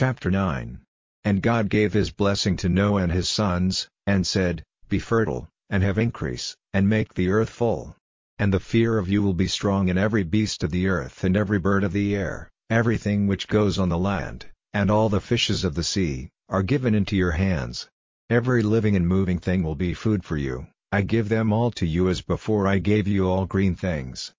[0.00, 0.78] Chapter 9
[1.24, 5.82] And God gave his blessing to Noah and his sons, and said, Be fertile, and
[5.82, 7.96] have increase, and make the earth full.
[8.38, 11.36] And the fear of you will be strong in every beast of the earth and
[11.36, 15.64] every bird of the air, everything which goes on the land, and all the fishes
[15.64, 17.88] of the sea, are given into your hands.
[18.30, 21.84] Every living and moving thing will be food for you, I give them all to
[21.84, 24.32] you as before I gave you all green things.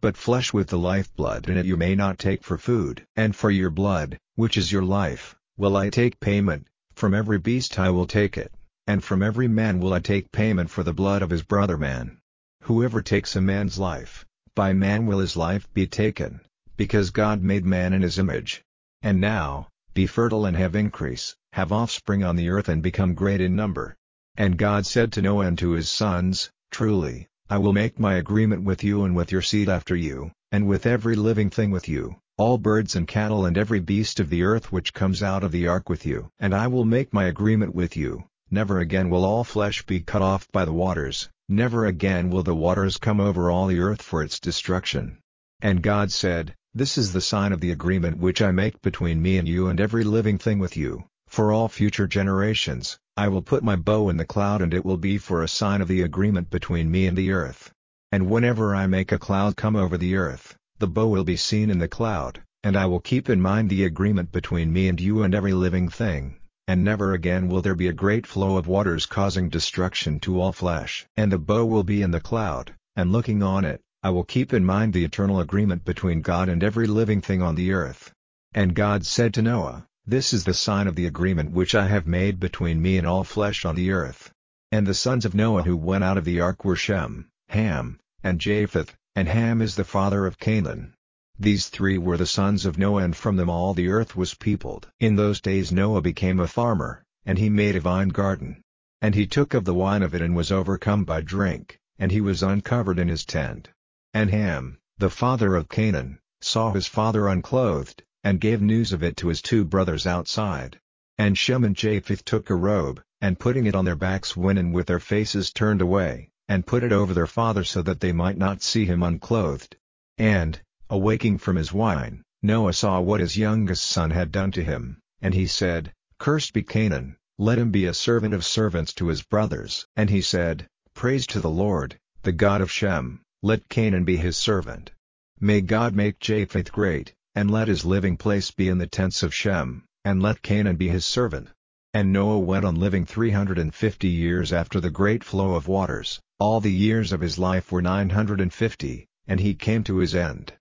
[0.00, 3.06] But flesh with the lifeblood in it you may not take for food.
[3.16, 7.78] And for your blood, which is your life, will I take payment, from every beast
[7.78, 8.52] I will take it,
[8.86, 12.18] and from every man will I take payment for the blood of his brother man.
[12.64, 16.40] Whoever takes a man's life, by man will his life be taken,
[16.76, 18.62] because God made man in his image.
[19.00, 23.40] And now, be fertile and have increase, have offspring on the earth and become great
[23.40, 23.96] in number.
[24.36, 28.62] And God said to Noah and to his sons, Truly, I will make my agreement
[28.64, 32.16] with you and with your seed after you, and with every living thing with you,
[32.36, 35.66] all birds and cattle and every beast of the earth which comes out of the
[35.66, 36.28] ark with you.
[36.38, 40.22] And I will make my agreement with you, never again will all flesh be cut
[40.22, 44.20] off by the waters, Never again will the waters come over all the earth for
[44.20, 45.18] its destruction.
[45.60, 49.38] And God said, This is the sign of the agreement which I make between me
[49.38, 51.04] and you and every living thing with you,
[51.36, 54.96] for all future generations, I will put my bow in the cloud and it will
[54.96, 57.70] be for a sign of the agreement between me and the earth.
[58.10, 61.68] And whenever I make a cloud come over the earth, the bow will be seen
[61.68, 65.22] in the cloud, and I will keep in mind the agreement between me and you
[65.22, 66.36] and every living thing
[66.68, 70.52] and never again will there be a great flow of waters causing destruction to all
[70.52, 71.06] flesh.
[71.18, 74.54] And the bow will be in the cloud, and looking on it, I will keep
[74.54, 78.10] in mind the eternal agreement between God and every living thing on the earth.
[78.54, 82.06] And God said to Noah, This is the sign of the agreement which I have
[82.06, 84.32] made between me and all flesh on the earth.
[84.70, 88.40] And the sons of Noah who went out of the ark were Shem, Ham, and
[88.40, 90.94] Japheth, and Ham is the father of Canaan.
[91.40, 94.86] These three were the sons of Noah and from them all the earth was peopled.
[95.00, 98.62] In those days Noah became a farmer, and he made a vine garden.
[99.02, 102.20] And he took of the wine of it and was overcome by drink, and he
[102.20, 103.70] was uncovered in his tent.
[104.14, 109.16] And Ham, the father of Canaan, saw his father unclothed, and gave news of it
[109.16, 110.80] to his two brothers outside.
[111.16, 114.72] And Shem and Japheth took a robe, and putting it on their backs went in
[114.72, 118.36] with their faces turned away, and put it over their father so that they might
[118.36, 119.76] not see him unclothed.
[120.18, 124.98] And, Awaking from his wine, Noah saw what his youngest son had done to him,
[125.20, 129.22] and he said, Cursed be Canaan, let him be a servant of servants to his
[129.22, 129.86] brothers.
[129.96, 134.36] And he said, Praise to the Lord, the God of Shem, let Canaan be his
[134.36, 134.92] servant.
[135.40, 139.34] May God make Japheth great, and let his living place be in the tents of
[139.34, 141.50] Shem, and let Canaan be his servant.
[141.92, 145.68] And Noah went on living three hundred and fifty years after the great flow of
[145.68, 149.84] waters, all the years of his life were nine hundred and fifty, and he came
[149.84, 150.54] to his end.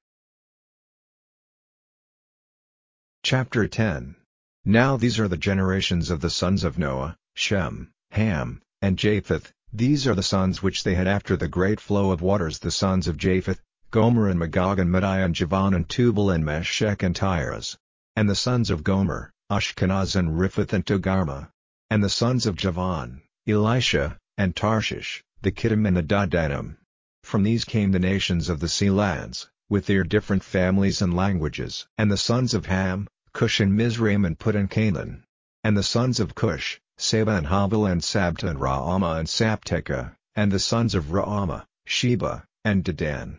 [3.24, 4.18] Chapter 10
[4.66, 10.06] Now these are the generations of the sons of Noah, Shem, Ham, and Japheth, these
[10.06, 13.18] are the sons which they had after the great flow of waters the sons of
[13.18, 13.62] Japheth,
[13.96, 17.78] Gomer and Magog and Madai and Javan and Tubal and Meshech and Tiras.
[18.18, 21.48] And the sons of Gomer, Ashkenaz and Riphath and Togarmah.
[21.90, 26.76] And the sons of Javan, Elishah, and Tarshish, the Kittim and the Dedanim.
[27.24, 31.88] From these came the nations of the sea lands, with their different families and languages.
[31.98, 35.24] And the sons of Ham, Cush and Mizraim and Put and Canaan.
[35.64, 40.52] And the sons of Cush, Seba and Havilah and Sabta and Raamah and Sabteca, and
[40.52, 43.38] the sons of Raamah, Sheba, and Dedan.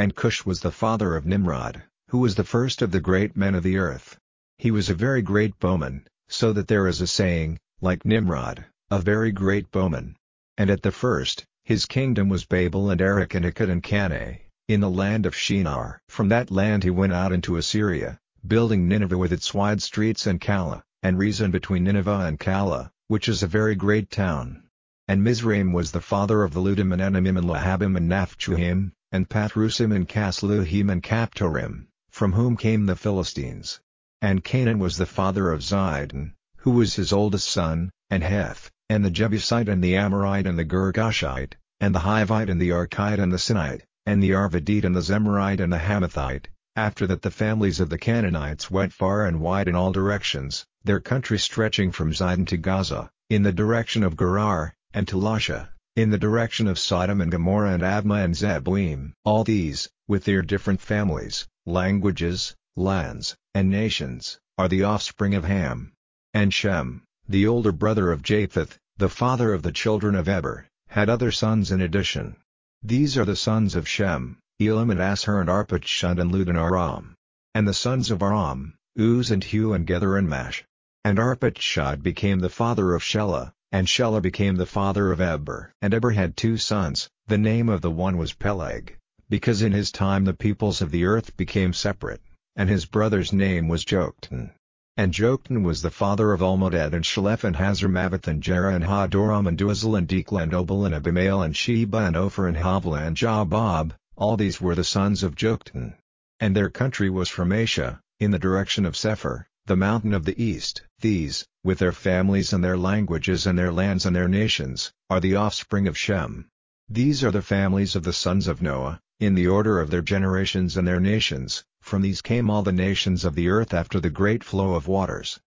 [0.00, 3.56] And Cush was the father of Nimrod, who was the first of the great men
[3.56, 4.16] of the earth.
[4.56, 9.00] He was a very great bowman, so that there is a saying, like Nimrod, a
[9.00, 10.16] very great bowman.
[10.56, 14.38] And at the first, his kingdom was Babel and Erech and Akkad and Calneh,
[14.68, 16.00] in the land of Shinar.
[16.08, 20.40] From that land he went out into Assyria, building Nineveh with its wide streets and
[20.40, 24.62] Calah, and Resen between Nineveh and Calah, which is a very great town.
[25.08, 29.28] And Mizraim was the father of the Ludim and Anamim and Lahabim and Naphtuhim, and
[29.28, 33.80] Pathrusim and Casluhim and Caphtorim, from whom came the Philistines.
[34.20, 39.02] And Canaan was the father of Zidon, who was his oldest son, and Heth, and
[39.02, 43.32] the Jebusite and the Amorite and the Girgashite, and the Hivite and the Archite and
[43.32, 47.80] the Sinite, and the Arvadite and the Zemarite and the Hamathite, after that the families
[47.80, 52.46] of the Canaanites went far and wide in all directions, their country stretching from Zidon
[52.46, 57.20] to Gaza, in the direction of Gerar, and to Lasha, in the direction of Sodom
[57.20, 59.14] and Gomorrah and Admah and Zeboim.
[59.24, 65.92] All these, with their different families, languages, lands, and nations, are the offspring of Ham.
[66.32, 71.10] And Shem, the older brother of Japheth, the father of the children of Eber, had
[71.10, 72.36] other sons in addition.
[72.80, 77.16] These are the sons of Shem, Elam and Asshur and Arpachshad and Lud and Aram.
[77.56, 80.62] And the sons of Aram, Uz and Hu and Gether and Mash.
[81.04, 85.72] And Arpachshad became the father of Shelah, and Shelah became the father of Eber.
[85.82, 88.96] And Eber had two sons, the name of the one was Peleg,
[89.28, 92.22] because in his time the peoples of the earth became separate,
[92.56, 94.52] and his brother's name was Joktan.
[94.96, 99.46] And Joktan was the father of Almodad and Sheleph and Hazarmaveth and Jerah and Hadoram
[99.46, 103.16] and Uzal and Diklah and Obal and Abimael and Sheba and Ophir and Havilah and
[103.16, 105.94] Jobab, all these were the sons of Joktan.
[106.40, 110.42] And their country was from Mesha, in the direction of Sephar, the mountain of the
[110.42, 110.82] east.
[111.00, 115.36] These, with their families and their languages and their lands and their nations, are the
[115.36, 116.48] offspring of Shem.
[116.88, 120.78] These are the families of the sons of Noah, in the order of their generations
[120.78, 124.42] and their nations, from these came all the nations of the earth after the great
[124.42, 125.38] flow of waters.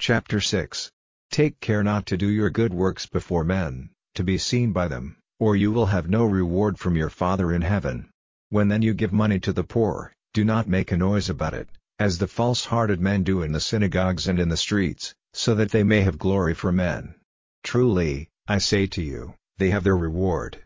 [0.00, 0.90] Chapter 6
[1.30, 5.18] Take care not to do your good works before men, to be seen by them,
[5.38, 8.10] or you will have no reward from your Father in heaven.
[8.48, 11.68] When then you give money to the poor, do not make a noise about it,
[11.98, 15.82] as the false-hearted men do in the synagogues and in the streets, so that they
[15.82, 17.14] may have glory for men.
[17.62, 20.58] Truly, I say to you, they have their reward.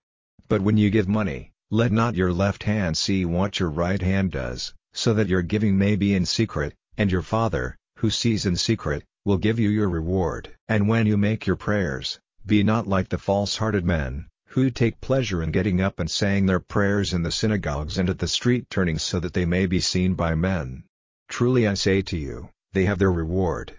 [0.49, 4.31] But when you give money, let not your left hand see what your right hand
[4.31, 8.57] does, so that your giving may be in secret, and your Father, who sees in
[8.57, 10.55] secret, will give you your reward.
[10.69, 15.43] And when you make your prayers, be not like the false-hearted men, who take pleasure
[15.43, 19.03] in getting up and saying their prayers in the synagogues and at the street turnings
[19.03, 20.85] so that they may be seen by men.
[21.29, 23.79] Truly I say to you, they have their reward.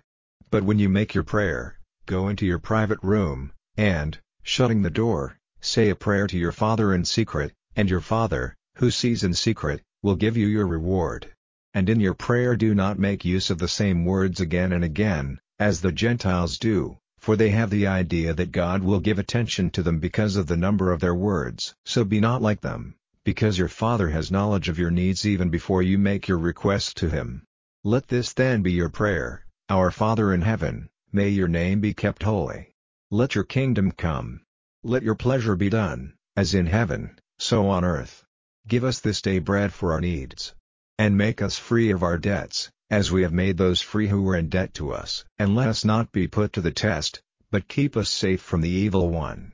[0.51, 5.37] But when you make your prayer, go into your private room, and, shutting the door,
[5.61, 9.81] say a prayer to your Father in secret, and your Father, who sees in secret,
[10.03, 11.33] will give you your reward.
[11.73, 15.39] And in your prayer do not make use of the same words again and again,
[15.59, 19.83] as the Gentiles do, for they have the idea that God will give attention to
[19.83, 21.75] them because of the number of their words.
[21.85, 22.95] So be not like them,
[23.27, 27.09] because your Father has knowledge of your needs even before you make your request to
[27.09, 27.43] Him.
[27.83, 32.23] Let this then be your prayer, Our Father in heaven, may your name be kept
[32.23, 32.71] holy.
[33.11, 34.43] Let your kingdom come.
[34.81, 38.23] Let your pleasure be done, as in heaven, so on earth.
[38.65, 40.55] Give us this day bread for our needs.
[40.97, 44.37] And make us free of our debts, as we have made those free who were
[44.37, 45.25] in debt to us.
[45.37, 47.21] And let us not be put to the test,
[47.51, 49.51] but keep us safe from the evil one.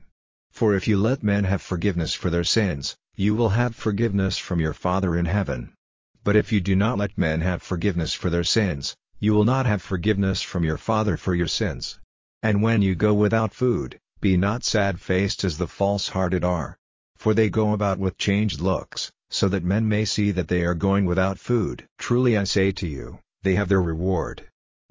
[0.52, 4.60] For if you let men have forgiveness for their sins, you will have forgiveness from
[4.60, 5.72] your Father in heaven.
[6.24, 9.66] But if you do not let men have forgiveness for their sins, you will not
[9.66, 12.00] have forgiveness from your Father for your sins.
[12.42, 16.76] And when you go without food, be not sad-faced as the false-hearted are,
[17.16, 20.74] for they go about with changed looks, so that men may see that they are
[20.74, 21.86] going without food.
[21.98, 24.48] Truly I say to you, they have their reward.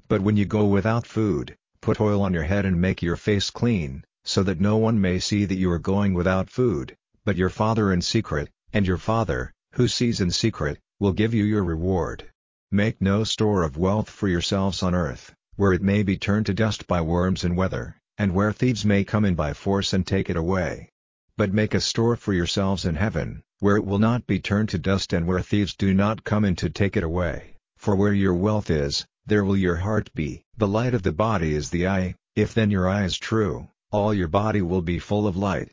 [0.07, 3.49] But when you go without food, put oil on your head and make your face
[3.49, 7.49] clean, so that no one may see that you are going without food, but your
[7.49, 12.29] Father in secret, and your Father, who sees in secret, will give you your reward.
[12.71, 16.53] Make no store of wealth for yourselves on earth, where it may be turned to
[16.53, 20.29] dust by worms and weather, and where thieves may come in by force and take
[20.29, 20.89] it away.
[21.37, 24.77] But make a store for yourselves in heaven, where it will not be turned to
[24.77, 27.55] dust and where thieves do not come in to take it away.
[27.77, 30.43] For where your wealth is, there will your heart be.
[30.57, 34.13] The light of the body is the eye, if then your eye is true, all
[34.13, 35.71] your body will be full of light.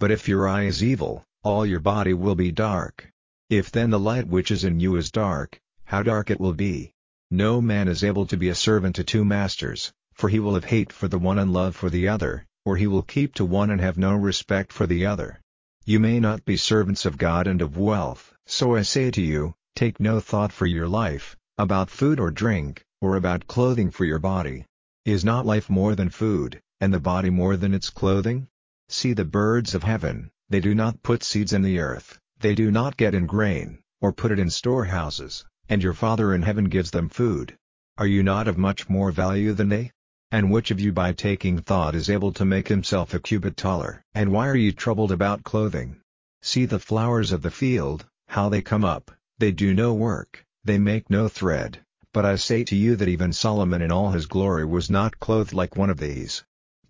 [0.00, 3.12] But if your eye is evil, all your body will be dark.
[3.50, 6.94] If then the light which is in you is dark, how dark it will be.
[7.30, 10.64] No man is able to be a servant to two masters, for he will have
[10.64, 13.70] hate for the one and love for the other, or he will keep to one
[13.70, 15.38] and have no respect for the other.
[15.84, 18.32] You may not be servants of God and of wealth.
[18.46, 22.82] So I say to you, take no thought for your life, about food or drink,
[23.02, 24.64] or about clothing for your body.
[25.04, 28.48] Is not life more than food, and the body more than its clothing?
[28.92, 32.72] See the birds of heaven, they do not put seeds in the earth, they do
[32.72, 36.90] not get in grain, or put it in storehouses, and your Father in heaven gives
[36.90, 37.56] them food.
[37.98, 39.92] Are you not of much more value than they?
[40.32, 44.02] And which of you by taking thought is able to make himself a cubit taller?
[44.12, 46.00] And why are you troubled about clothing?
[46.42, 50.78] See the flowers of the field, how they come up, they do no work, they
[50.78, 51.78] make no thread,
[52.12, 55.52] but I say to you that even Solomon in all his glory was not clothed
[55.52, 56.42] like one of these.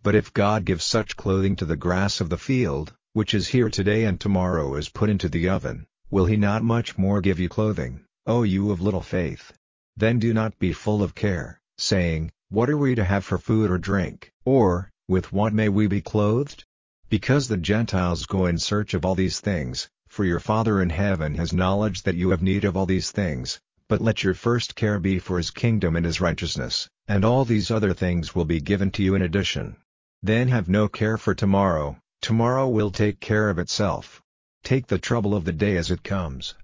[0.02, 3.68] But if God gives such clothing to the grass of the field, which is here
[3.68, 7.50] today and tomorrow is put into the oven, will he not much more give you
[7.50, 9.52] clothing, O you of little faith?
[9.98, 13.70] Then do not be full of care, saying, what are we to have for food
[13.70, 16.64] or drink, or, with what may we be clothed?
[17.10, 21.34] Because the Gentiles go in search of all these things, for your Father in heaven
[21.34, 24.98] has knowledge that you have need of all these things, but let your first care
[24.98, 28.90] be for his kingdom and his righteousness, and all these other things will be given
[28.92, 29.76] to you in addition.
[30.22, 34.20] Then have no care for tomorrow, tomorrow will take care of itself.
[34.62, 36.54] Take the trouble of the day as it comes,